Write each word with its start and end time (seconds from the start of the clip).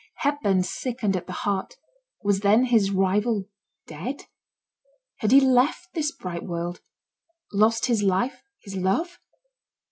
Hepburn 0.15 0.63
sickened 0.63 1.15
at 1.15 1.27
the 1.27 1.31
heart; 1.45 1.75
was 2.23 2.39
then 2.39 2.63
his 2.65 2.89
rival 2.89 3.45
dead? 3.85 4.25
had 5.17 5.31
he 5.31 5.39
left 5.39 5.93
this 5.93 6.11
bright 6.11 6.41
world? 6.43 6.81
lost 7.53 7.85
his 7.85 8.01
life 8.01 8.41
his 8.63 8.75
love? 8.75 9.19